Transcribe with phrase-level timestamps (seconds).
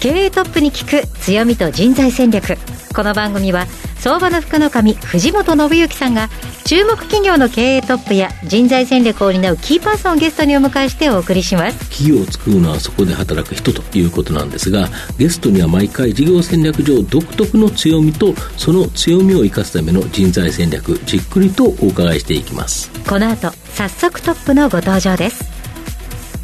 [0.00, 2.58] 経営トップに聞く強みと人材戦略。
[2.94, 3.66] この番組は
[3.98, 6.28] 相場の福の神藤本信之さんが
[6.64, 11.78] 注目企業の経営トップや人材戦略を担うキーパーソンをゲストにお迎えしてお送りします。
[11.90, 14.88] 企業を作るのはそこで働く人ということなんですが
[15.18, 22.90] ゲストには毎回事業戦略上独特の強みとその強みを生かすための人材戦略じっくりとお伺いしていきます。
[23.08, 25.44] この後早速トップのご登場です。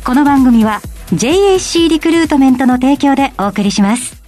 [0.04, 0.80] この番組は
[1.12, 4.22] JAC リクルートメントの提供でお送りします。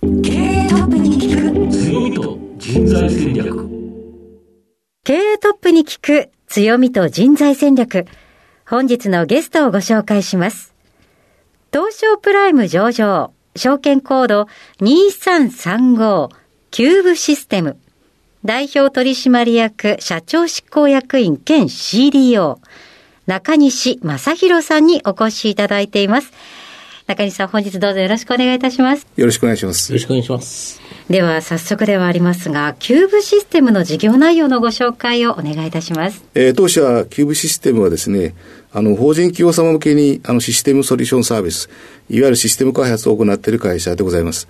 [0.00, 3.68] 経営トップに聞く強みと人材戦略。
[5.02, 8.06] 経営トップに聞く強みと人材戦略。
[8.68, 10.72] 本日のゲストをご紹介します。
[11.72, 14.46] 東証プライム上場証券コード
[14.80, 16.30] 2335
[16.70, 17.76] キューブシステム。
[18.44, 22.58] 代表取締役社長執行役員兼 CDO
[23.30, 26.32] 中西正弘さんにお越しいただいています。
[27.06, 29.06] 中西さん、本日どうぞよろしくお願いいたします。
[29.14, 29.92] よろしくお願いします。
[29.92, 36.24] よろしくお願いしますでは、早速ではありますが、キューブシステムの事業内容のご紹介をお願いいたします。
[36.34, 38.34] えー当社キューブシステムはですね、
[38.72, 41.70] あの、法人企業様向けに、あの、システムソリューションサービス、
[42.08, 44.48] いわゆるシステム開発を行っている会社でございます。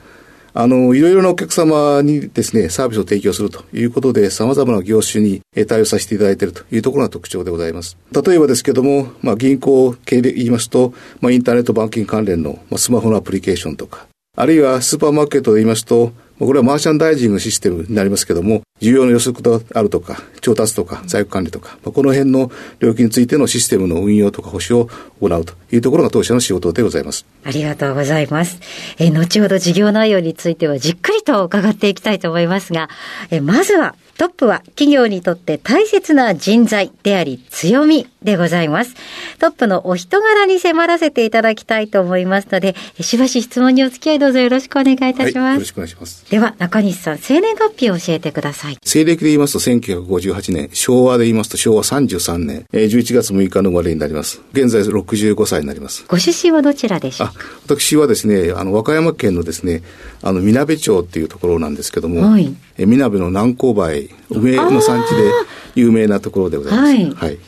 [0.52, 7.96] あの、いろいろなお客様にですね、サービスを提供するということで、様々な業種に対応させていただいているというところが特徴でございます。
[8.12, 14.06] 例えばですけども、まあ、銀行系で言いますと、まあ、インターネットバンキング関連の、まあ、スマホのアプリケーションとか、
[14.36, 16.12] あるいはスーパーマーケットで言いますと、
[16.46, 24.88] これはマーシャンダイジングシステムになりますけども、需要の予測であるとか、調達とか、在庫管理とか、この辺の領域についてのシステムの運用とか保守を
[25.20, 27.26] 行うというところが当社の仕事でございます。
[27.44, 28.58] ありがとうございます。
[28.98, 32.88] え後ほど事業内容についてはじっくりと伺っていきたいと思いますが、
[33.30, 38.94] えまずはトップは企業にとって大切な人材であり強みでございます。
[39.38, 45.60] トップのお人柄に迫らせていただきたいと思いますので、えーしばし質問にお付き合いどうぞよろしくお願いいたしはい、よます。
[45.60, 46.30] ろしくお願いします。
[46.30, 48.76] では、中西さん、生年月日を教えてください。
[48.84, 54.42] 西暦で言いますと1958年、昭和で言いますと昭和33年、えー11月6日の生まれになります。
[54.52, 56.04] 現在65歳になります。
[56.06, 59.82] ご出身はどちらでしょうあか、私はですね、あの、和歌山県のですね、
[60.20, 65.32] あの、みなべ町っていうところなんですけども、はいえみなべの南勾梅、梅の産地で
[65.74, 66.82] 有名なところでございます。
[66.84, 67.38] はいはい。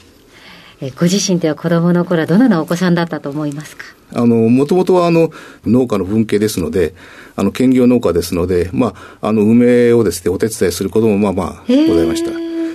[0.80, 3.84] えーご自身では子供の頃はどのようなお子さんだったと思いますか？
[4.14, 5.30] あの、もともとはあの、
[5.64, 6.92] 農家の文系ですので、
[7.36, 12.32] あの、兼業農家ですので、まあ、あの、梅をですね、お手伝いすることもまあまあ、ございました。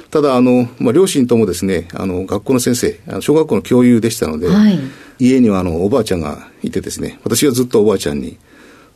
[0.10, 4.80] ただ、あの、まあ、両親ともですね、あの、学校の先生、小学校の教諭でしたので、はい
[5.20, 8.38] 家にはあの、おばあちゃんがいてですね、私はずっとおばあちゃんに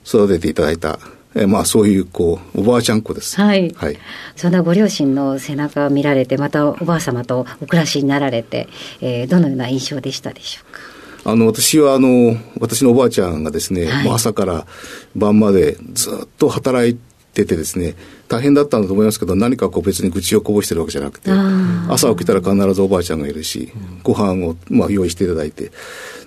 [0.06, 1.00] 育てていただいた、
[1.34, 3.40] えまあ、そういう、こう、おばあちゃん子です。
[3.40, 3.98] はいはい。
[4.36, 8.68] そんなご両親の背中を見られて、またおばあ様とお暮らしになられて、
[9.00, 10.74] えーどのような印象でしたでしょう
[11.24, 11.32] か？
[11.32, 14.66] あの、私は、あの、私のおばあちゃんがですね、はい朝から
[15.16, 16.98] 晩までずっと働い
[17.34, 17.96] ててですね、
[18.28, 23.72] 大変だったんだと思いますけど、何かこう別に愚痴をこぼしてるわけじゃなくてあ、朝起きたら必ずおばあちゃんがいるし、
[24.04, 25.72] ご飯を、まあ、用意していただいて、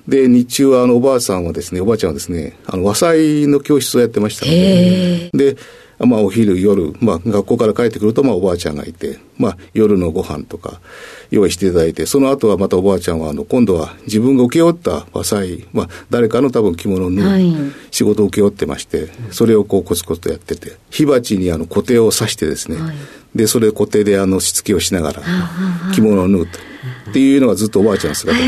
[0.09, 5.57] で、日中は、あの、おばあさんはですね、おばあちゃんはですね、あの、和裁の教室をやってましたので、で、
[5.99, 10.81] まあ、お昼、夜、まあ、学校から帰ってくると、まあ、おばあちゃんがいて、まあ、夜のご飯とか、
[11.31, 17.55] 用意していただいて、その後はまたおばあちゃんは、あの、今度は自分が請け負った和裁、まあ、誰かの多分着物を縫う、はい。
[17.91, 22.97] 仕事を請け負ってまして、それをこう、コツコツとやってて、火鉢にあの、固定を刺してですね、はい。
[23.35, 25.23] で、それ固定であの、しつけをしながら、
[25.95, 26.59] 着物を縫うと。
[27.11, 28.45] っていうのがずっとおばあちゃんの姿で、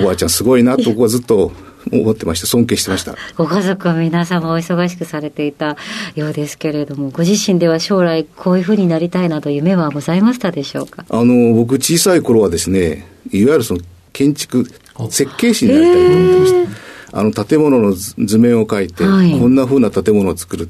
[0.00, 1.52] おばあちゃんすごいなと僕はずっと
[1.92, 2.46] 思ってました。
[2.46, 3.16] 尊敬してました。
[3.36, 5.76] ご家族は皆様お忙しくされていた
[6.14, 11.04] ようですけれども、ご自身では将来こういうふうになりたいなど夢はございましたでしょうか？
[11.08, 13.80] あの、僕小さい頃はですね、いわゆるその
[14.12, 14.64] 建築、
[15.10, 16.84] 設計士になりたいと思ってました。
[17.16, 20.68] あの、建物の図図面を描いて、はいこんな風な建物を作る、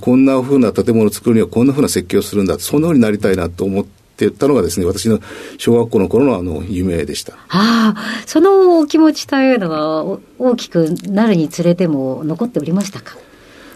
[0.00, 3.86] こんな風な建物を作るにはこんな風な設計をするんだ、そんな風になりたいなと思っ
[4.18, 5.20] てたのがですね、私の
[5.56, 7.34] 小学校の頃のあの、夢でした。
[7.34, 7.94] ああ、
[8.26, 13.16] そのお気持ちというのはお大きくなるにつれても残っておりましたか？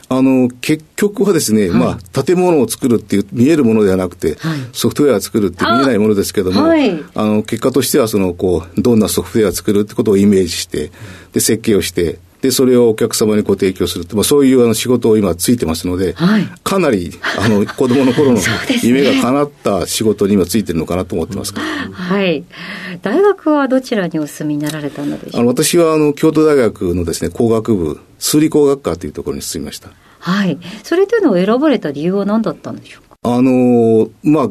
[0.09, 1.79] あの、結局はですね、はい。
[1.79, 4.59] まあ、建物を作るっていう見えるものではなくて、はい。
[4.75, 7.03] ソフトウェアを作るって見えないものですけども、あはい。
[7.15, 10.93] あの、結果としては、その、こう、どんなソフトウェアを作るってことをイメージして、
[11.33, 18.41] で、設計をして、で、それをお客様にご提供するまあ、そういうあの仕事を今ついてますので、はい、かなり、あの、子供の頃の
[18.83, 21.55] 夢が叶った仕事に今ついてるのかなと思ってます。
[21.55, 22.45] はい。
[23.01, 25.33] 大学はどちらにお住みになられたのでしょう？
[25.33, 29.91] かあの、私はあの、京都大学のですね、工学部、数理工学科というところに進みました。
[30.19, 30.59] はい。
[30.83, 33.17] それというのを選ばれた理由は何だったんでしょうか？
[33.23, 34.51] あの、まあ、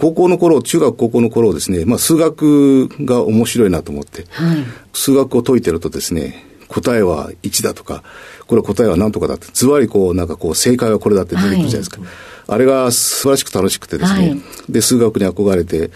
[0.00, 4.56] 高校の頃、中学高校の頃ですね、まあ、数学が面白いなと思って、はい、
[4.94, 8.02] 数学を解いてるとですね、答えは1だとか、
[8.46, 12.00] これ答えは何とかだって、ずわりこう、なんかこう、正解はこれだって出てくるじゃないですか。
[12.00, 12.10] はい、
[12.48, 15.90] あれが素晴らしく楽しくてですね、はい、で、数学に憧れて、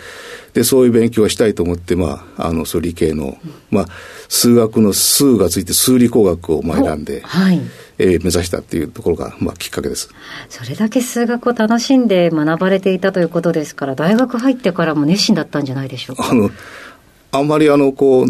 [0.53, 3.39] で、そういう勉強をしたいと思って、まあ、あの、そう理系の、
[3.71, 3.87] まあ、
[4.29, 7.61] 数学の数がついて数理工学をまあ選んで、はい、
[7.99, 10.11] えー、目指したっていうところが、まあ、きっかけです。
[10.49, 16.29] それだけ数学を楽しんで学ばれていたということですから、大学入ってからも熱心だったんじゃないでしょうか。
[16.31, 16.51] あの、
[17.37, 18.27] あんまりあの、こう、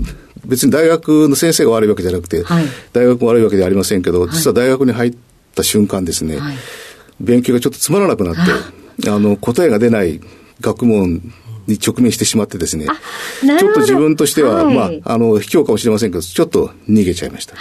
[0.46, 5.14] 別に大学の先生が悪いわけじゃなくて、はい、大学も悪いわけではありませんけど、実は大学に入っ
[5.54, 6.56] た瞬間ですね、はい、
[7.20, 8.34] 勉強がちょっとつまらなくなっ
[9.02, 10.20] て、あの、答えが出ない
[10.60, 11.32] 学問
[11.66, 12.86] に直面してしまってですね、
[13.40, 17.56] ちょっと自分としては、はい、まあ、あの、卑怯かもしれませんけど、ちょっと逃げちゃいました。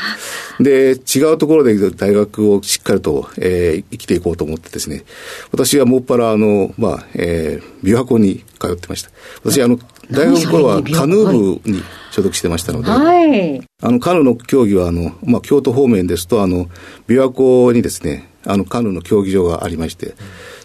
[0.59, 5.03] で、違うところで大学をしっかりと、えー、生きていこうと思ってですね、
[5.51, 9.09] 私はもっぱら、あの、まあ、えー、琵琶湖に通ってました。
[9.43, 9.79] 私、あの、
[10.11, 16.65] 大学の頃はカヌー部に所属してましたので、はい、あの、カヌーの競技は、あの、まあ、京都方面ですと、あの、
[17.07, 20.15] 琵琶湖にですね、あの、カヌーの競技場がありまして、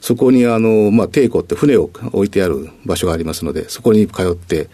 [0.00, 4.68] そこにあの、まあ、帝湖って船を置いてある場所がありますので、そこに通って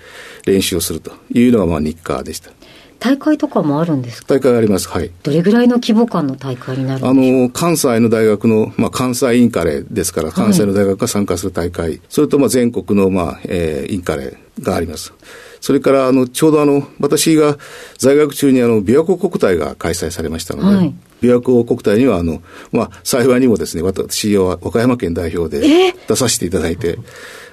[0.47, 2.51] 練習をするというのがまあ日課でした。
[2.99, 4.35] 大会とかもあるんですか？
[4.35, 4.89] 大会あります。
[4.89, 5.11] はい。
[5.23, 7.13] どれぐらいの規模感の大会になるんであ
[7.43, 15.13] の、関西の大学の、まあ、関西インカレですから、関西の大学が参加する大会、はい、それとまあ全国の、まあ、えー、インカレがあります。
[15.61, 17.59] それから、あの、ちょうどあの、私が
[17.99, 22.43] 在学中にあの、琵琶湖国体が開催されましたので、はい、琵琶湖国体には、あの、
[22.73, 26.99] まあ、幸いにもですね、私は和歌山県代表で出させていただいて、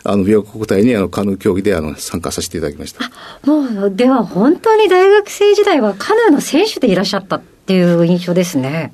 [0.04, 3.10] あの、琵琶湖国体にあの、カヌー競技であの、参加させていただきました。
[3.46, 8.94] もう、では本当に大学生時代はカヌーの選手でいらっしゃったっていう印象ですね。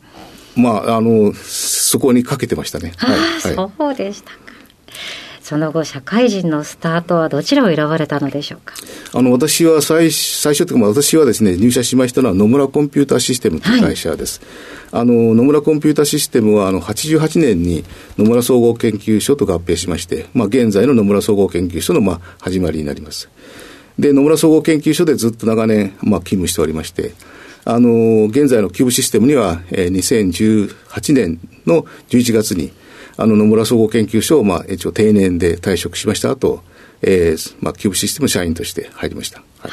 [0.55, 2.93] まあ、あの、そこにかけてましたね。
[2.97, 4.48] はい、そうでしたか。
[5.49, 8.75] その後、社会人のスタートはどちらを選ばれたのでしょうか？
[9.13, 14.41] あの、私は最最初というか、私はですね、入社しましたのは野村コンピューターシステムという会社です。
[14.91, 17.83] はい、あの、野村コンピューターシステムは、あの、88年に
[18.19, 23.27] 野村総合研究所と合併しまして、まあ、現在の野村総合研究所の、まあ、始まりになります。
[23.97, 27.13] で、野村総合研究所でずっと長年、まあ、勤務しておりまして、
[27.65, 32.71] あの、現在のキューブシステムには、えー、2018年の11月に、
[33.21, 36.63] あの野村総合研究所を、まあ、一応定年で退職しました後、
[37.01, 39.43] えー、まあ、キューブシステム社員として入りました。
[39.59, 39.71] はい。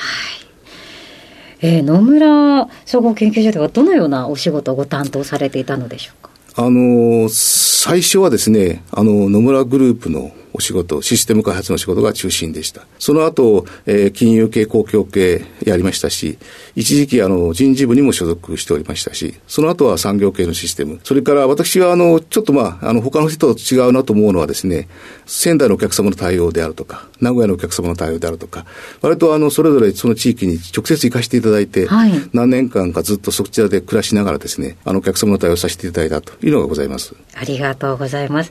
[1.60, 6.31] えー、野村総合研究所ではどのようなお仕事をご担当されていたのでしょうか？
[6.56, 12.87] あの、最初はですね、あの、野村グループのお仕事、システム開発の仕事が中心でした。
[12.99, 16.38] その後、えー、金融系、公共系やりましたし、
[16.75, 20.99] 一時期あの人事部にも所属しておりましたし、その後は産業系のシステム。
[21.05, 24.88] それから私はあの、ちょっとまあ、あの、他の人と違うなと思うのはですね、
[25.26, 28.64] 仙台のお客様の対応であるとか、名古屋のお客様の対応であるとか、
[29.03, 37.14] 割とあの、それぞれその地域に直接行かせていただいて、はい、何年間かずっとそちらで暮らしながらですね、あの、お客様の対応させていただいたというのがございます。
[37.35, 38.50] ありがとうございます。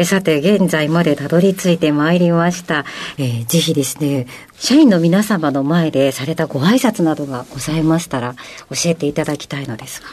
[0.00, 2.84] えさて、現在までたどり着いてまいりました。
[3.18, 4.26] えー、ぜひですね、
[4.58, 8.34] 社員の皆様の前でされたご挨拶などがございましたら、
[8.70, 10.08] 教えていただきたいのですが。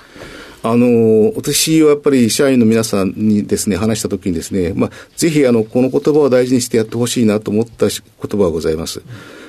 [0.64, 8.00] あの、私はやっぱり社員の皆さんにですね、話したときにですね、まあ、ぜひあの、この言葉を大事にしてやってほしいなと思った言
[8.32, 9.02] 葉がございます。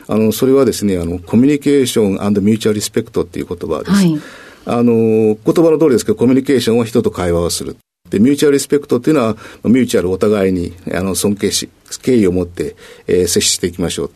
[0.06, 3.90] あの、それはですね、あの、コミュニケーションミューチャルリスペクトっていう言葉です。
[3.92, 4.18] はい、
[4.66, 7.76] あの、言葉の通りですけど、コミュニケーションは人と会話をする。
[8.10, 11.68] で、ミューチャルリスペクトっていうのは、ミューチャルお互いに、あの、尊敬し、
[12.02, 14.10] 敬意を持って、えー、接していきましょう。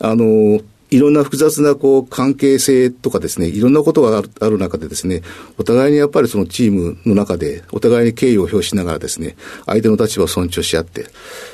[0.00, 0.60] あの、
[0.94, 5.22] いろんな複雑なこう関係性とかですね、いろんなことがある中でですね、
[5.58, 9.34] お互いにやっぱりそのチームの中で、お互いに敬意を表しながらですね、
[9.66, 11.06] 相手の立場を尊重し合って、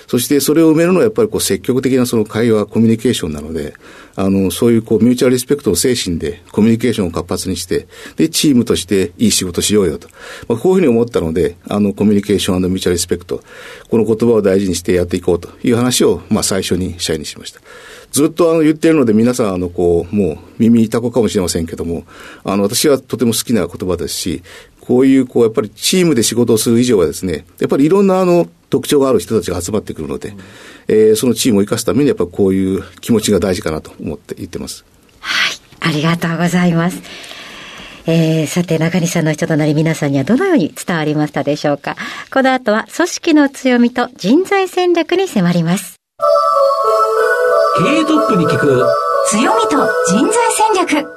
[0.09, 3.73] そしてそれを埋めるのはやっぱりこう積極的なその会話、コミュニケーションなので、
[4.15, 10.09] あの、そういうこうミューチャルリスペクトの精神でコミュニケーションを活発にして、で、チームとしていい仕事しようよと。
[10.49, 13.43] まあ、こういうふうに思ったので、あの、コミュニケーションミューチャルリスペクト、
[13.89, 17.61] この言葉を大事にしてやっていこうという話を、まあ、最初に社員にしました。
[18.11, 22.05] ずっとあの言っているので皆さんあのこう、もう耳痛子かもしれませんけども、
[22.45, 24.43] あの私はとても好きな言葉ですし、
[24.81, 30.39] こういうこうやっぱりチームで仕事をする以上はですね、やっぱりいろんなあの特徴がある人たちが集まってくるので、うん、
[30.89, 34.85] えー、そのチームを生かすためにやっぱりこういう気持ちが大事かなと思って言ってます。
[35.21, 37.01] はい、ありがとうございます。
[38.07, 41.97] えー、さて、中西さんの人となり皆さんにはどのように伝わりましたでしょうか
[42.33, 46.01] この後は組織の強みと人材戦略に迫ります。
[47.83, 48.85] 経営トップに聞く
[49.29, 51.09] 強みと人材戦略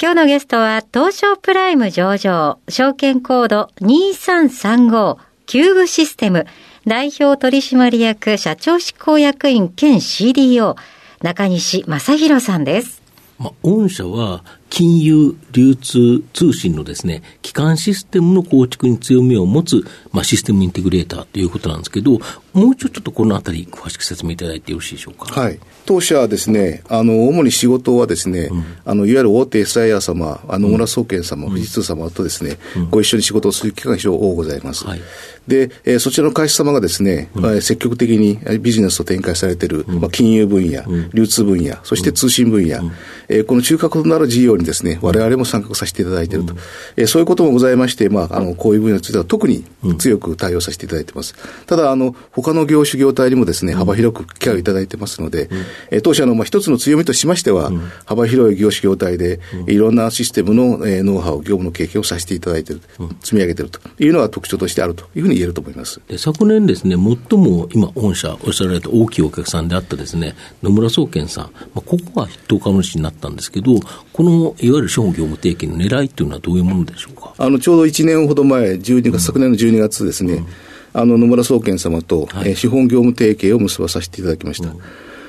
[0.00, 6.46] 今日のゲストは東証プライム上場証券コード2335キューブシステム
[6.86, 10.76] 代表取締役社長執行役員兼 CDO
[11.22, 13.02] 中西正弘さんです。
[13.40, 22.18] まあ、御社は金融、流通、通信のですね、基幹システムの構築に強みを持つ、まあ、システムインテグレーターということなんですけど、
[22.52, 25.40] もうちょっとこのあたり、詳しく説明いただいてよろしいでしょうか？
[25.40, 25.58] はい。
[25.84, 34.84] 当社はですね、あの、主に仕事はですね、うん、あの、いわゆる大手 SIR 様、あの、野村総研様、富士通様とですね、うん、ご一緒に仕事をする機会が非常に多ございます。
[34.84, 35.00] はい、
[35.46, 40.82] で、えー、そちらの会社様がですね、うん、積極的にビジネスを展開されている、まあ、金融分野、
[41.12, 42.80] 流通分野、そして通信分野、
[43.28, 46.58] えー、この中核となる事業にですね、我々も参画させていただいていると、うん、
[46.96, 49.64] えー、そういうこともございまして、まあ、あのこういう分野については特に
[49.98, 51.34] 強く対応させていただいています。
[51.36, 55.58] うん、ただあの、他の業種業態にもですね、幅広くケアをいただいてますので、うん、
[55.90, 57.70] えー、当社のまあ一つの強みとしましては、
[58.04, 62.82] 幅広い業種業態で、いろんなシステムの、えー、ノウハウ、業務の経験をさせていただいている、
[63.20, 63.80] 積み上げていると。
[63.98, 66.00] いうのが特徴としてあるというふうに言えると思います。
[66.08, 73.80] で昨年ですね、最も今、御社おっしゃられた大きいお客さんであったですね、野村総研さん、まあ、ここが筆頭株主になったんですけど、
[74.12, 77.34] このいわゆる資本業務提携の狙いというのはどういうものでしょうか？
[77.38, 80.46] あのちょうど1年ほど前、12月、うん、昨年の12月ですね、うん、
[80.92, 84.68] あの野村総研様と、はい、えー、資本業務提携を結ばさせていただきました。
[84.68, 84.80] うん。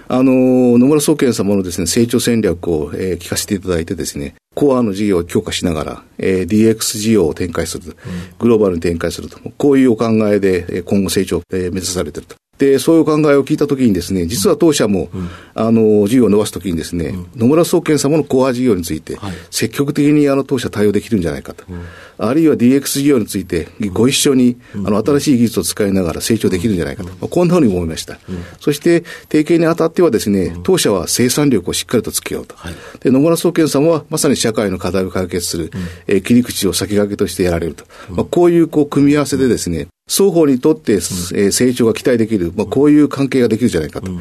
[0.10, 7.98] あの、野村総研様のですね、成長戦略を、えー、聞かせていただいてですね、コアの事業を強化しながら、えー、DX 事業を展開する、
[8.40, 12.38] グローバルに展開すると、こういうお考えで、今後成長を、えー、目指されていると。
[12.58, 19.18] で、そういう考えを聞いたときにですね、実は当社も、うん、あの、事業を伸ばすときにですね、うん、野村総研様のコア事業について、
[19.52, 21.64] 積極的にあの当社対応できるんじゃないかと。
[21.70, 21.82] うん。
[22.20, 28.18] あるいは DX 事業についてご一緒に、あの新しい技術を使いながら成長できるんじゃないかと、まあ、こんなふうに思いました。
[28.60, 32.56] そして提携にあたってはですね、当社は生産力をしっかりとつけようと。
[33.02, 35.72] で野村総研さんはまさに社会の課題を解決する、
[36.08, 37.86] えー、切り口を先駆けとしてやられると。
[38.10, 44.12] まあ、こういうこう組み合わせでですね、双方にとって、えー、成長が期待できる、まあ、こういう関係ができるじゃないかと。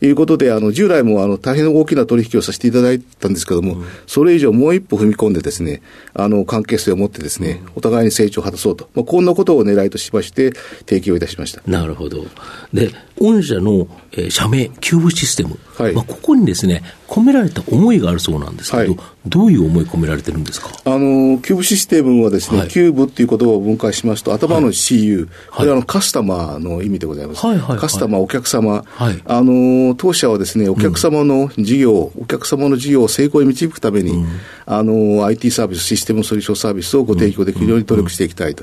[0.00, 5.82] いうことで、あの、従来もあの、大変大きな取引をさせていただいたんですけども、うん、それ以上もう一歩踏み込んでですね、
[6.14, 10.52] あの、関係性を持ってですね、うん、お互いに成長を果たそうと、まあ、こんなことを狙いとしまして、
[10.86, 11.62] 提供いたしました。
[11.66, 12.24] なるほど。
[12.72, 12.90] で、
[13.20, 15.58] 御社の、えー、社名、キューブシステム。
[15.76, 20.68] はい、まあ、ここにですね、込められた思いがあるそうなんですけど、はい、どういう思い込められてるんですか？
[20.84, 27.44] あの、キューブシステムはですね、はい、キューブっていう言葉を分解しますと、頭の CU、これはあのカスタマーの意味でございます。
[27.44, 34.26] はいはいはい、カスタマー、お客様、はい、あの、当社はですね、お客様の事業、うん、お客様の事業を成功に導くために、うん、
[34.66, 38.62] あの、IT サービス、システムソリューションサービスをご提供できるように努力していきたいと。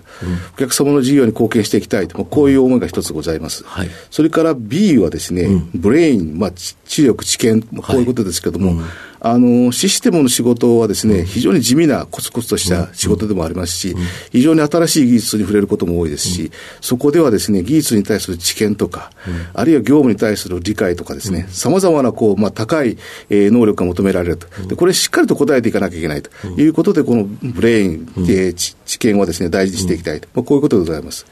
[0.55, 2.23] お客様の事業に貢献していきたいと。
[2.23, 3.65] こういう思いが一つございます。
[3.65, 8.81] はい、それから B はですね、ブレイン、まあ、知力、知見、こういうことですけども、
[9.23, 13.95] あの、システムの仕事はですね、非常に地味なコツコツとした仕事でもありますし、
[14.31, 16.51] 非常に新しい技術に触れることも多いですし、
[16.81, 19.11] そこではですね、技術に対する知見とか、
[19.53, 22.97] あるいは業務に対する理解とかですね、様々なこう、まあ、高い、
[23.29, 24.47] えー、能力が求められると。
[24.67, 26.31] で、これしっかりと答えていかなきゃいけないと。
[26.57, 30.27] いうことで、このブレイン、えー、知見はですね、大事にしていきたいと。
[30.33, 31.27] まあ、こういうことでございます。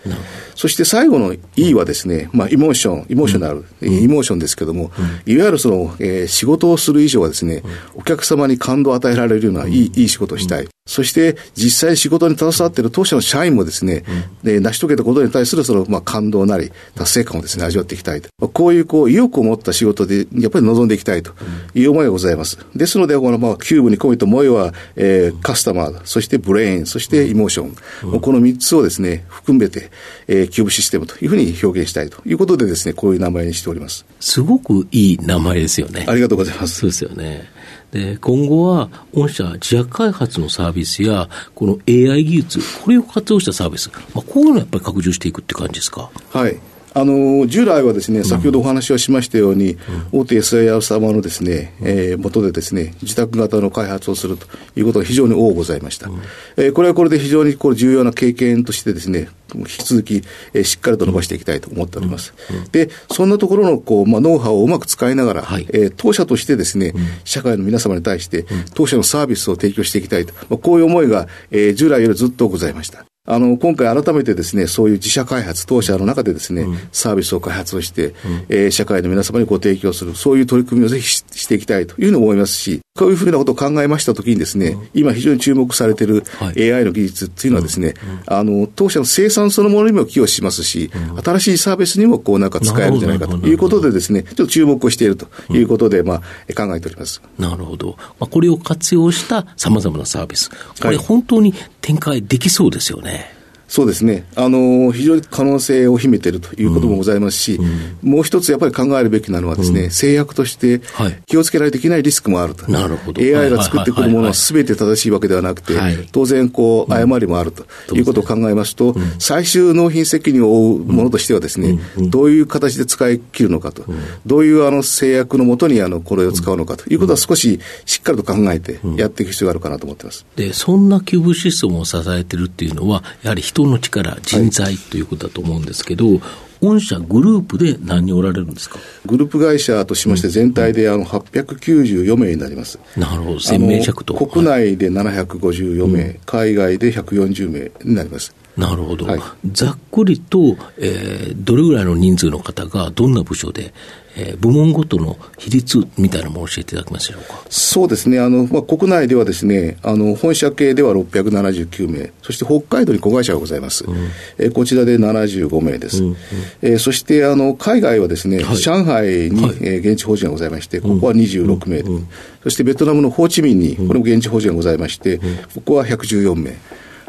[0.53, 4.91] そして最後の E はですね、まあ、イモーション、イモーショナル、イモーションですけども、
[5.25, 7.63] いわゆるその、えー、仕事をする以上はですね、
[7.95, 10.67] お客様に感動を与えられるようないい,、いい仕事をしたい。
[10.85, 14.03] そして、実際仕事に携わっている当社の社員もですね、
[14.43, 18.29] で成し遂げたことに対するその、まあ、感動なり、達成感をですね、味わっていきたいと。
[18.39, 21.33] まあ、こういう、こう、意欲を持った仕事で、やっぱり望んでいきたいと
[21.75, 22.57] いう思いがございます。
[22.75, 28.19] ですので、この、まあ、キューブに込めた思いは、えー、カスタマー、そして brain、そして emotion。
[28.19, 29.91] この3つをですね、含めて、
[30.27, 34.05] えー、キューブシステムというふうに表現したいということでですね、こういう名前にしております。
[34.19, 36.05] すごくいい名前ですよね。
[36.07, 36.79] ありがとうございます。
[36.79, 37.47] そうですよね。
[37.91, 46.09] で今後は、御社、自社開発のサービスや、この AI 技術、これを活用したサービス、まあ、こういうのをやっぱり拡充していくって感じですか？
[46.31, 46.59] はい
[46.99, 49.77] あの従来はですね、先ほどお話をしましたように、
[50.11, 56.09] うん、大手 SIR 様のですね、えー、元でですね、自宅型の開発をするということが非常に多ございました。
[56.09, 56.19] うん、
[56.57, 62.33] えー、これはこれで非常にこれ重要な経験としてですね、引き続き、えー、しっかりと伸ばしていきたいと思っております。
[62.51, 73.08] うん、で、そんなところのこう、まあ、ノウハウをうまく使いながら、はい、えー、当社としてですね、社会の皆様に対して、当社のサービスを提供していきたいと、まあ、こういう思いが、えー、従来よりずっとございました。
[73.29, 78.13] あの、今回改めてですね、そういう自社開発、当社の中でですね、うん、サービスを開発をして、うん、
[78.49, 86.07] えー、社会の皆様にご提供する、そういう取り組みをぜひしていきたいというふうに思いますし、こういうふうなことを考えましたときにですね、うん、今非常に注目されてい。
[86.09, 86.23] る
[86.57, 87.93] AI の技術っていうのはですね、
[88.25, 90.91] あの、当社の生産そのものにも寄与しますし、
[91.23, 96.19] 新しいサービスにもこうなんか使えるんじゃないかということでですね、ちょっと注目をしているということで、まあ、
[96.55, 97.21] 考えております。
[97.37, 97.95] なるほど。
[98.19, 100.49] まあ、これを活用した様々なサービス。
[100.81, 103.38] これ本当に展開できそうですよね。
[103.69, 104.25] そうですね。
[104.35, 107.59] あの、非常に可能性を秘めているということもございますし、
[108.01, 110.81] うん、もう一つやっぱり考えるべきなのはですね、うん、制約として
[111.27, 112.69] 気をつけないといけないリスクもあると。
[112.69, 113.21] なるほど。
[113.21, 115.73] AI が作ってくるものは全て正しいわけではなくて、
[116.11, 117.63] 当然こう、誤りもあると。
[117.95, 118.01] い。
[118.01, 123.83] うことを考えますと、最終納品責任を負うものとしてはですね、どういう形で使い切るのかと、
[124.25, 126.89] どういうあの制約のもとにあのこれを使うのかと。
[126.89, 130.25] いうことは少ししっかりと考えてやっていく必要があるかなと思ってます。
[130.35, 136.21] で、そんなキューブシステムを支えてるっていうのは、やはり人の力、人材ということだと思うんですけど、はい
[136.61, 138.79] 御社グループで何人おられるんですか？
[139.05, 142.79] グループ会社としまして、全体であの894名になります。
[142.97, 144.13] なるほど、1000名弱と。
[144.13, 148.35] 国内で754名、はい、海外で140名になります。
[148.57, 149.21] なるほど、はい、
[149.53, 153.73] ざっくりと、えー、どれぐらいの人数の方がどんな部署で、
[154.19, 157.41] えー、部門ごとの比率みたいなものを教えていただけますでしょうか？
[157.49, 163.95] そうですね、あのまあ、国内ではですねあの本社系では679名、そして北海道に子会社がございます、うん、
[164.37, 166.17] えー、こちらで75名です、うんうん、
[166.61, 171.95] えー、そしてあの海外はですね、はい、上海に、はい、えー、現地法人がございまして、ここは26名、うん。
[171.95, 172.07] うん、
[172.43, 175.19] そしてベトナムのホーチミンに、これも現地法人がございまして、
[175.55, 176.57] ここは114名。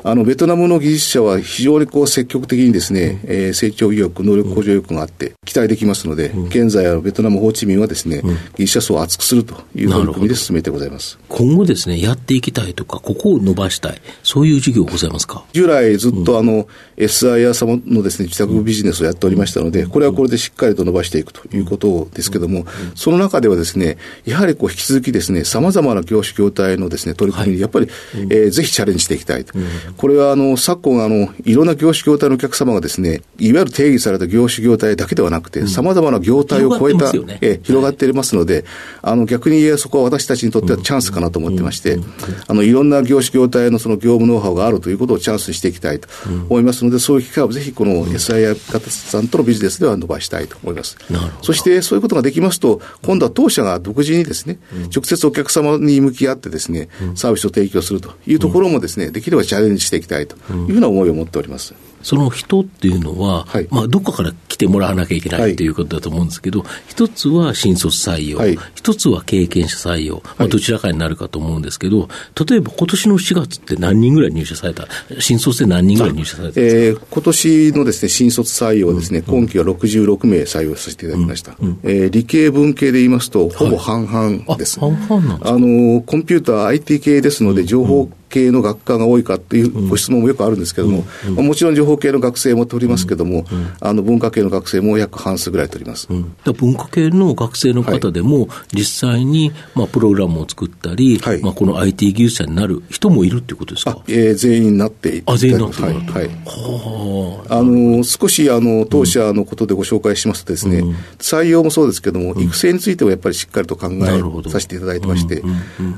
[0.02, 11.18] あの、ベトナムの技術者は非常にこう積極的にですね、うん、えー、成長意欲、能力向上意欲があって、期待できますので、うん、現在はベトナム、ホーチミンはですね、うん、技術者層を厚くするという取り組みで進めてございます。
[11.28, 15.44] 今後ですね、やっていきたいとか、ここを伸ばしたい、そういう事業ございますか？
[15.52, 16.66] 従来ずっとあの、
[16.96, 22.64] SIR 様のですね、自宅ビジネスをやっておりましたので、これはこれでしっかりと伸ばしていくということですけども、
[22.94, 29.52] その中ではですね、やはりこう引き続きですね、様々な業種業態のですね、取り組みにやっぱり、はい、えー、ぜひチャレンジしていきたいと。
[29.96, 38.64] これはあの、昨今、あの、いろんな業種業態のお客様がですね、いわゆる定義された業種業態だけではなくて、さまざまな業態を超えた、ね、え広がっていますので、
[39.02, 41.98] あの、逆に言えそこは私たちにとってはチャンスかなと思ってまして、
[42.46, 46.08] あの、いろんな業種業態のその業務ノウハウがあるということをチャンスにしていきたいと
[46.48, 50.96] 思いますので、そういう機会をぜひこの SIR 方さんとのビジネスでは伸ばしたいと思います。
[51.42, 54.58] そしてそういうことができますと、今度は当社が独自にですね、
[54.94, 61.74] 直接お客様に向き合ってですね、サービスを提供するというところもですね、できればチャレンジしていきたいというふうな思いを持っております。
[62.02, 65.68] その人っていうのは、はい、まあ、どこから来てもらわなきゃいけないとい。
[65.68, 72.08] うことだと思うんですけど、一、つは新卒採用、一、つは経験者採用、まあ、どちらかになるかと思うんですけど、
[72.48, 74.88] 例えば今年の4月って何人ぐらい入社された、
[75.20, 81.56] 新卒で何人ぐらい入社されたえー、今年のですね、新卒採用はですね、うん、今期は66名採用させていただきました。
[81.60, 84.80] うんうん、えー、理系文系で言いますと、ほぼ半々です。
[84.80, 91.38] はい、半々なんですあの、コンピューター IT 系ですので、情報系の学科が多いかっていうご質問もよくあるんですけれども、うん。
[91.38, 105.94] うん、もちろん情報系の学生も取りますけれども、うん、あの文化系の学生も約半数ぐらい取ります、文化系の学生の方でも、実際に、まあ、プログラムを作ったり、はい、まあ、この IT 技術者になる人もいるっていうことですか、えー、全員なってあ全員なってはい。
[105.94, 106.04] はい、
[106.44, 107.60] はあ。
[107.62, 110.82] の少しあの当社のことでご紹介しますとですね、
[111.18, 115.42] 採用もそうですけれども、育成についてはやっぱりしっかりと考えさせていただいてまして、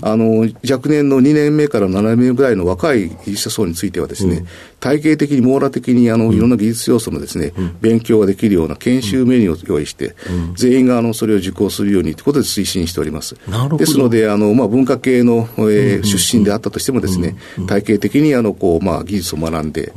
[0.03, 4.47] あの若年の2年目から7年目ぐらいの若い技術者層についてはですね、うん、
[4.81, 13.37] 体系的に網羅的にあのいろんな技術要素のですね、うん、勉強ができるような研修メニューを用意して、うん、全員があのそれを受講するようにということで推進しております。
[13.77, 19.93] ですので、あのまあ、文化系の、えー、出身であったとしてもですね、体系的にあのこう、まあ、技術を学んで、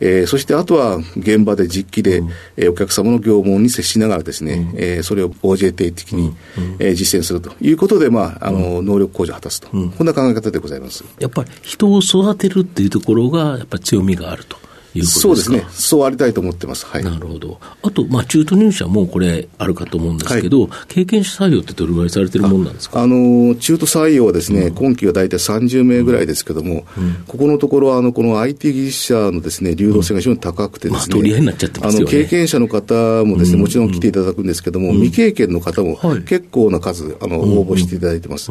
[0.00, 2.22] えー、そしてあとは現場で実機で、
[2.56, 6.34] えー、お客様の業務に接しながらですね、えー、それを OJT 的に、
[6.78, 11.04] えー、実践するということで、まあ、あの能力向上を果たすと、こんな考え方でございます。
[11.18, 14.58] やっぱり人を育てるっていうところが、やっぱり強みがあると。
[15.04, 23.00] そうですね、そうありたいと思ってます、はい、なるほど、あと、まあ、中途入社もこれ、あるかと思うんですけど、はい、経験者採用ってどれぐらいされてるもんなんですか？
[23.00, 38.50] あの中途採用はですね、うん、今期は大体30名ぐらいですけども、うん、ここのところあの、この IT 技術者のです、ね、流動性が非常に高くてですね、うんまあ、取り合いになっちゃってますよ、ね、あの経験者の方もですね、もちろん来ていただくんですけども、未経験の方も結構な数、あの応募していただいてます。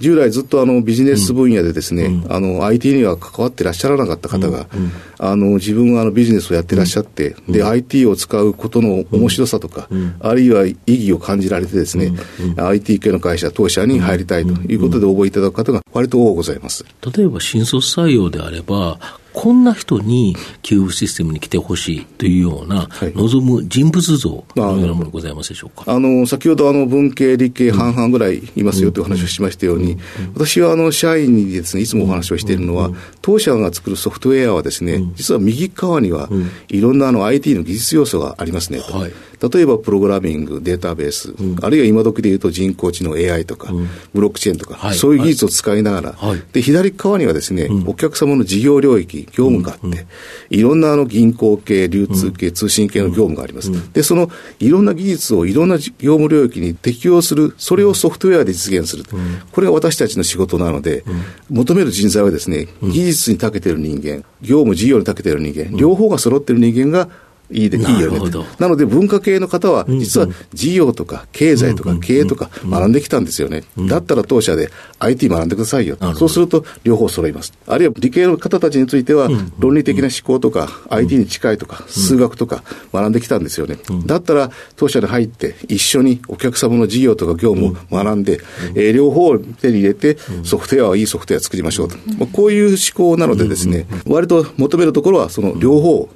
[0.00, 9.88] 従来ずっとあのビジネス分野でですね、うん、あの IT には関わってらっしゃらなかった方が、うん、あの自分はあのビジネスをやってらっしゃって、うん、で IT を使うことの面白さとか、
[10.20, 12.12] あるいは意義を感じられてですね、
[12.56, 16.84] IT 系の会社当社に入りたいということで応募いただく方が割と多ございます。
[17.14, 18.98] 例えば新卒採用であれば
[19.32, 25.92] こんな人にキューブシステムに来てほしいというような、望む人物像のようなものございますでしょうか？
[25.92, 29.98] あの、先ほどあの、文系、理系半々ぐらいいますよという話をしましたように、
[30.34, 32.90] 私はあの、社員にですね、いつもお話をしているのは、
[33.22, 36.28] 当社が作るソフトウェアはですね、実は右側には、
[36.68, 38.96] いろんなあの、IT の技術要素がありますねと。
[38.96, 50.06] はい例えばプログラミング、データベース、うん、あるいは今時で言うと人工知能 AI とか、うん、ブロックチェーンとか、はい、そういう技術を使いながら、はい、で、左側にはですね、うん、お客様の事業領域、業務があって、
[50.50, 53.70] いろんなあの銀行系、流通系、通信系の業務があります。
[53.92, 59.04] で、そのいろんな技術をいろんな業務領域に適用する、それをソフトウェアで実現する。
[59.52, 61.04] これが私たちの仕事なので、
[61.48, 67.08] 求める人材はですね、技術に長けている人間、業務事業に長けている人間、両方が揃っている人間が
[67.50, 68.20] いいでいいよね
[68.58, 73.64] なので文化系の方は、実は事業とか経済とか経営とか学んできたんですよね。
[73.88, 75.96] だったら当社で IT 学んでくださいよ。
[76.14, 77.52] そうすると両方揃います。
[77.66, 83.78] あるいは理系の方たちについては、論理的な思考とか IT に近いとか数学とか学んできたんですよね。
[84.06, 88.40] だったら当社に入って一緒にお客様の事業とか業務を学んで、
[88.74, 91.96] え両方を手に入れてソフトウェアはいいソフトウェア作りましょうと。
[92.32, 96.08] こういう思考なのでですね、割と求めるところはその両方、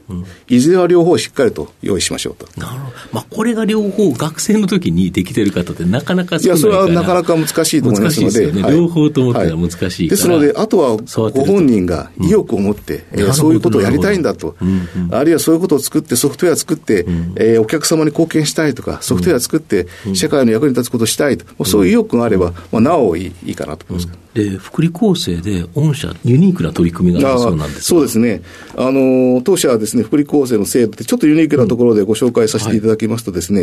[0.49, 2.47] いずれは両方しっかりと用意しましょうと。
[2.61, 2.97] なるほど。
[3.13, 8.47] まあ、これが両方学生の時にできてる方ってなかなかいや、それはなかなか難しいと思いますので。
[8.47, 8.63] でね。
[8.63, 10.99] はい、両方と思ったら難しいですので、あとは
[11.31, 14.89] ご本人が意欲を持って、うん、えー、そういうことをやりたいんだと、うん。
[15.07, 24.24] うん、あるいはそういうことを作って、ソフトウェア作って、うん、えー、お客様に貢献したいとか、ソフトウェア作って、社会の役に立つことをしたいと、そういう意欲があれば、まあ、なおいいいいかなと思います。
[24.35, 28.43] で、福利厚生で、御社、ユニークな取り組みがあるそうなんですそうですね。
[28.77, 33.61] あの、当社はですね、福利厚生の制度で、ちょっとユニークなところでご紹介させていただきますとですね、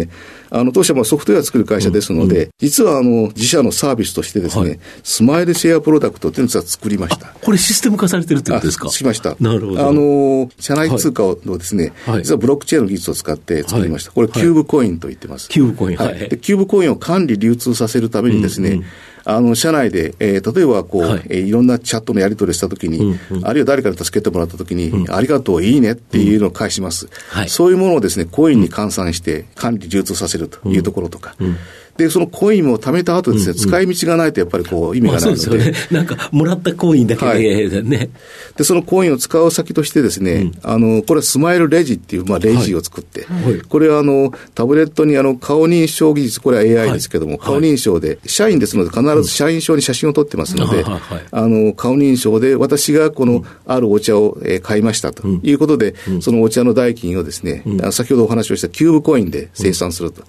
[0.49, 7.27] はい、あの、当社はソフトウェア作る会社ですので、うんうん、実はあの、自社のサービスとしてですね、はい、スマイルシェアプロダクトっていうのを作りました。
[7.41, 8.88] これシステム化されてるってことですか？
[8.89, 9.36] しました。
[9.41, 9.88] なるほど。
[9.88, 14.12] あの、社内通貨をですね、はい、実はブロックチェーンの技術を使って作りました。
[14.13, 15.49] これ、キューブコインと言ってます。
[15.49, 16.29] キューブコイン、はい。
[16.29, 18.86] で、キューブコインを管理、流通させるためにですね、うんうん
[19.23, 27.12] あの、社内で、えー、例えば、こう、はい、えー、いろんなチャットのやり取りしたときに、うんうん、あるいは誰かに助けてもらったときに、うん、ありがとう、いいねっていうのを返します、うん。
[27.29, 31.57] はい、そういうものをですね、コインに換算して管理、流通させるというところとか、うん
[31.97, 35.38] で、そのコインを貯めた後ですね、使い道がないとやっぱりこう意味がないので。
[35.38, 35.73] そうでね。
[35.91, 38.10] なんか、もらったコインだけで、ね、
[38.58, 43.25] で、そのコインを使う先としてですね、あの、これはスマイルレジっていう、まあ、レジを作って、
[43.69, 50.84] これはあの、タブレットにあの、顔認証技術、これは AI ですけども、顔認証で、社員ですので必ず社員証に写真を撮ってますので、
[51.32, 60.23] あの、顔認証で私がこの、あるお茶を買いましたということで、そのお茶の代金をですね、先ほどお話をしたキューブコインで生産すると。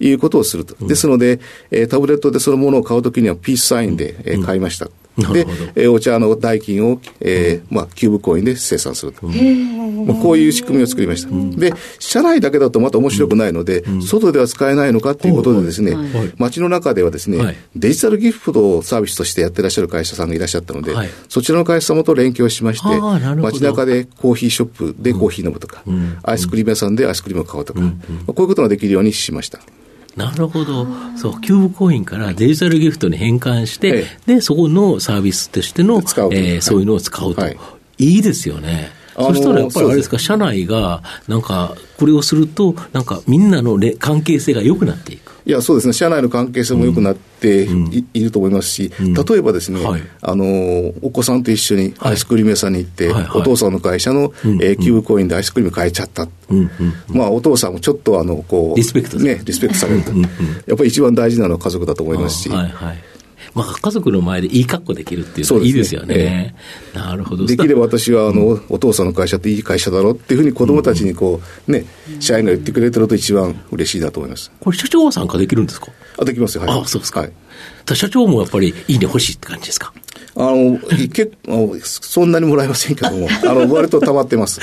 [0.00, 0.86] いうことをすると。
[0.86, 4.90] ですので、えー、タブレットでそのものを買うときにはピースサインで、えー、買いました。
[5.32, 9.26] で、えー、お茶の代金を、えーまあ、キューブコインで生産すると。
[9.26, 11.30] まあ、こういう仕組みを作りました。
[11.58, 15.96] で、社内だけだとまた面白くないので、外では使えないのかということでですね、
[16.36, 20.94] 街の中ではですね、デジタルギフトをサービスとしてやってらっしゃる会社さんがいらっしゃったので、
[21.28, 25.82] そちらの会社様と連携をしまして、街中でコーヒーショップでコーヒー飲むとか、
[26.22, 27.86] アイスクリーム屋さんでアイスクリームを買うとか、こ
[28.38, 29.58] ういうことができるようにしました。
[30.18, 30.86] なるほど。
[31.16, 37.40] そう、キューブコインからデジタルギフトに変換して、ええ、で、そこのサービスとしての、えー、そういうのを使うと。
[37.40, 37.56] はい、
[37.98, 38.90] いいですよね。
[39.14, 45.32] そしたらやっぱりあれですか、社内が、なんか、これをすると、なんか、みんなの関係性が良くなっていく。
[45.44, 49.80] いや、そうですね、社内の関係性も良くなってい,、ると思いますし、例えばですね、
[50.20, 56.26] あの、お子さんと一緒にアイスクリーム屋さんに行って、お父さんの会社の、えキューブコインでアイスクリーム買えちゃった。
[57.08, 60.12] まあ、お父さんもちょっと、あの、こう、リスペクトね、リスペクトされると。
[60.66, 62.50] やっぱり一番大事なのは家族だと思いますし。
[63.54, 66.14] まあ、家族の前でいい格好できるっていうのはいいですよね。
[66.14, 66.54] ね
[66.94, 67.46] えー、なるほど。
[67.46, 71.84] できれば私は、あの、うん、お父さんの会社っていい会社だろっていうふうに子供たちにこう、ね、
[72.20, 74.50] 社員が言ってくれてると一番嬉しいなと思います。
[74.60, 75.88] これ社長は参加できるんですか？
[76.18, 76.62] あ、できますよ。
[76.62, 76.80] はい。
[76.80, 77.20] あ、そうですか。
[77.20, 77.32] はい。
[77.94, 79.92] 社長もやっぱりいいね欲しいって感じですか？
[80.40, 84.60] あの、結構、そんなにもらえませんけども、 あの、割と溜まってます。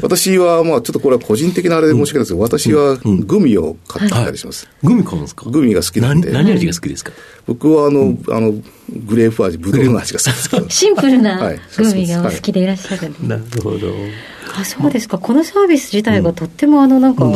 [0.00, 2.96] 私は、まあ、ちょっとこれは個人的なあれで申し訳ないですけど、私は
[3.26, 4.66] グミを買ったりします。
[4.82, 5.50] グミ買うんですか？
[5.50, 6.30] グミが好きなんで。
[6.30, 7.12] 何味が好きですか？
[7.46, 8.54] 僕は、あの、あの、
[9.06, 10.24] グレープ味、ブドウの味が好
[10.58, 10.76] きです。
[10.78, 11.38] シンプルな
[11.76, 13.12] グミがお好きでいらっしゃる。
[13.26, 13.92] なるほど。
[14.58, 15.18] あ、そうですか。
[15.18, 17.30] このサービス自体がとっても、あの、なんか、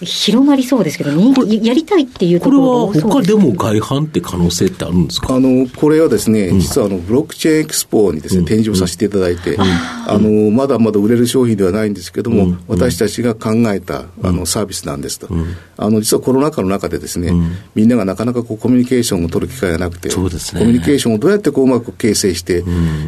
[0.00, 5.34] 広まりそうですけど、ね、やりたいっていうところこれは他でも外販って可能性ってあるんですか？
[5.34, 15.28] あの、これはですね、実はあの、ブロックチェーンエクスポにですね、展示をさせていただいて、あの、まだまだ売れる商品ではないんですけども、私たちが考えた、あの、サービスなんですと。
[15.76, 17.32] あの、実はコロナ禍の中でですね、
[17.74, 20.60] みんながなかなかこう、コミュニケーションを取る機会がなくて、ね。
[20.60, 22.62] コミュニケーションをどうやってこう、うまく形成して、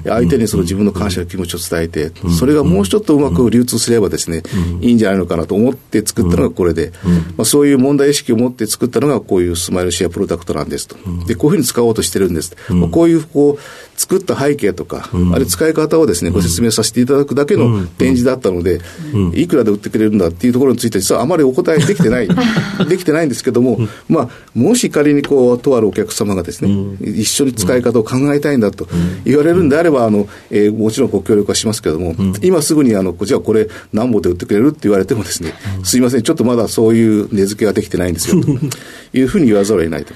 [0.05, 4.43] 相手にその自分の感謝の気持ちを伝えて、それがもうちょっとうまく流通すればですね、
[4.81, 6.80] いいんじゃないのかなと思って作ったのがこれで、
[7.37, 10.97] まあ、そういう問題意識を持って作ったのがこういうスマイルシェアプロダクトなんですと。
[11.27, 12.57] で、こういうふうに使おうとしてるんです。
[12.71, 18.81] まあ、こういうこう、作った背景とか、あれ使い方をですね、ご説明させていただくだけの展示だったので、
[19.35, 22.29] いくらで売ってくれるんだっていうところについて実はあまりお答えできてない、
[22.89, 28.89] できてないんですけども、まあ、もし仮にこう、とあるお客様がですね、一緒に使い方を考えたいんだと
[29.27, 38.49] 言われるんであれば、あの、えー、もちろんご協力はしますけれども、今すぐにあの、じゃあこれ何本で売ってくれるって言われてもですね、すいません、ちょっとまだそういう値付けができてないんですよ、と。
[39.13, 40.15] いうふうに言わざるを得ないと。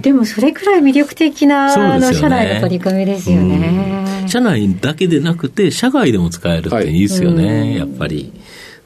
[0.00, 4.24] でもそれくらい魅力的な、あの社内の取り組みですよね。
[4.28, 7.00] 社内だけでなくて、社外でも使えるっていい。
[7.02, 8.32] ですよね、やっぱり。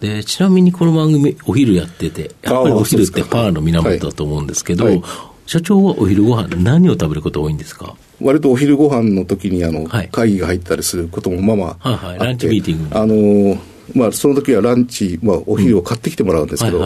[0.01, 4.95] で、ちなみにこの番組、お昼やってて、やっぱりお昼ってパワーの源だと思うんですけど、はい。
[4.95, 5.05] はい、
[5.47, 7.95] 社長はお昼ご飯何を食べること多いんですか？
[8.21, 13.59] 割とお昼ご飯の時にあの、はい、会議が入ったりすることもまあまあはいはい、ランチミーティングあの
[13.95, 16.81] まあ、その時はランチ、まあ、お昼を買ってきてもらうんですけど、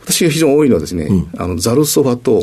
[0.00, 2.42] 私が非常に多いのはですね、うん、あのざるそばと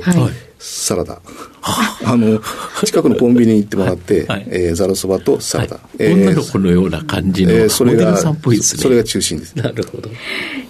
[0.59, 1.21] サラダ、
[1.61, 2.41] はい、あの
[2.83, 5.85] 近くのコンビニに行ってもらって、はい、えー、ざるそばとサラダ、はい。
[5.99, 9.55] えー、女の子のような感じの、えー、それがそれが中心です。
[9.57, 10.09] なるほど。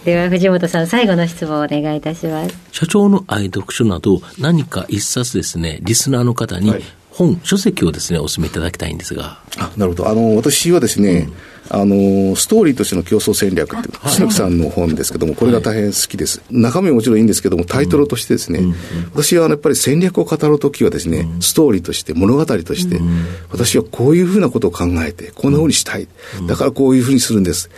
[0.06, 2.56] では藤本さん最後の質問をお願いいたします。
[2.71, 6.73] 社長の愛読書など何か一冊ですねリスナーの方に、
[7.20, 9.40] 本、書籍をですね、お勧めいただきたいんですが。
[9.58, 10.10] あなるほど。
[10.10, 11.28] あの、私はですね、
[11.72, 16.40] うん、あの、ストーリーとしての競争戦略って、星野木さんの本ですけども、これが大変好きです。
[16.40, 18.76] はい、中身ももちろんいいんですけども、タイトルとしてですね、うん、
[19.14, 23.02] 私はやっぱり戦略を語るときはですね、うん、ストーリーとして、物語として、
[23.52, 26.08] 私はこういうふうなことを考えて、こんなふうにしたい。
[26.48, 27.70] だからこういうふうにするんです。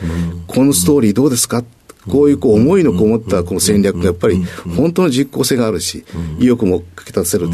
[0.48, 1.64] このストーリーどうですか？
[2.10, 4.44] こういうこう思いのこもったこの戦略がやっぱり
[4.76, 6.04] 本当の実効性があるし、
[6.40, 7.48] 意欲もかき立たせる、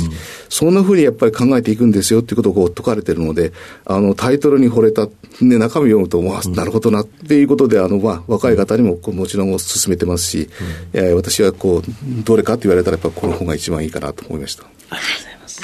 [0.50, 3.52] そんなふうにやっぱり考えていくんですよっていうことをこう説かれてるので、
[3.86, 5.08] あのタイトルに惚れた、
[5.42, 10.50] で中身を読むと、まあ、なるほどなっていうことで、あのまあ若い方にももちろん進めてますし、
[10.94, 14.64] えー、私はこう、どれかって言われたらやっぱこの方が一番いいかなと思いました。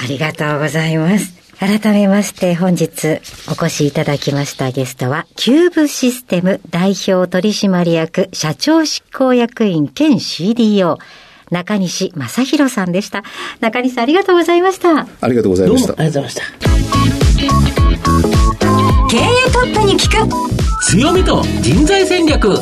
[0.04, 1.42] ありがとうございます。
[1.60, 10.98] 改めまして本日お越しいただきましたゲストは、キューブシステム代表取締役社長執行役員兼 CDO、
[11.52, 13.24] 中西正宏さんでした。
[13.60, 15.08] 中西さんありがとうございました。
[15.22, 15.94] ありがとうございました。
[15.94, 16.44] ありがとうございました。
[19.10, 22.58] 経営トップに聞く強みと人材戦略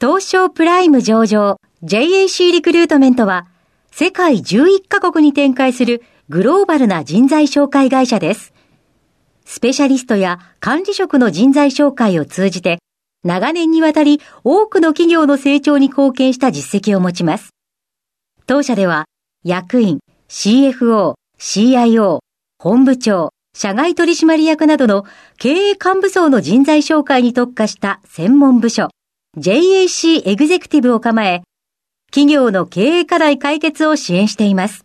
[0.00, 3.46] 東証プライム上場 JAC リクルートメントは
[3.90, 8.52] 世界11カ国に展開するグローバルな人材紹介会社です。
[9.44, 12.78] スペシャリストや管理職の人材紹介を通じて、
[13.24, 17.50] 長年にわたり多くの企業の成長に貢献した実績を持ちます。
[18.46, 19.06] 当社では、
[19.44, 22.20] 役員、CFO、CIO、
[22.58, 25.04] 本部長、社外取締役などの
[25.38, 28.90] 経営幹部層の人材紹介に特化した専門部署、
[29.36, 31.42] JAC エグゼクティブを構え、
[32.12, 34.84] 企業の経営課題解決を支援しています。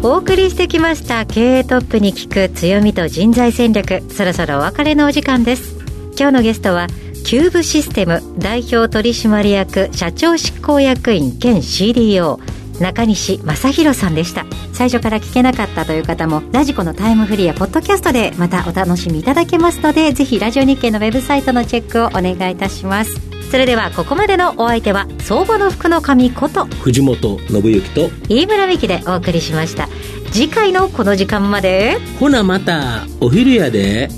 [0.00, 4.00] お送りしてきました経営トップに聞く強みと人材戦略。
[4.12, 5.76] そろそろお別れのお時間です。
[6.16, 6.86] 今日のゲストは
[7.26, 12.38] キューブシステム代表取締役社長執行役員兼 CDO
[12.80, 14.46] 中西正弘さんでした。
[14.72, 23.37] 最初から聞けなかったという方もラジコのタイムフリーやポッドキャストでまたお楽しみいただけますのでぜひラジオ日経のウェブサイトのチェックをお願いいたします。
[23.50, 29.88] それではここまでのお相手は相場の福の神こと藤本信之と飯村美希でお送りしました。
[30.30, 34.08] 次回のこの時間までほなまたお昼やで。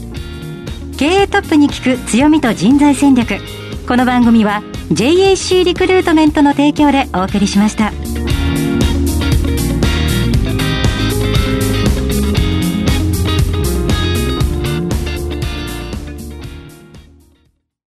[0.99, 3.37] 経営トップに聞く強みと人材戦略。
[3.87, 4.63] この番組は
[4.93, 7.93] JAC リクルートメントの提供でお送りしました。